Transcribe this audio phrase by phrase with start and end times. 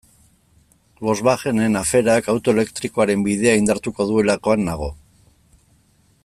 [1.07, 4.91] Volkswagenen aferak auto elektrikoaren bidea indartuko duelakoan nago.